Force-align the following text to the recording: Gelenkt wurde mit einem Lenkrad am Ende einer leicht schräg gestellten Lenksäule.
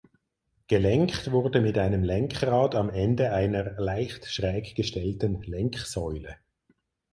Gelenkt 0.65 1.29
wurde 1.29 1.61
mit 1.61 1.77
einem 1.77 2.03
Lenkrad 2.03 2.73
am 2.73 2.89
Ende 2.89 3.33
einer 3.33 3.79
leicht 3.79 4.25
schräg 4.25 4.73
gestellten 4.73 5.43
Lenksäule. 5.43 6.37